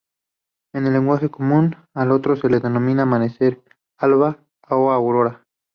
[0.73, 3.61] En el lenguaje común, al orto se le denomina amanecer,
[3.99, 5.43] alba o aurora.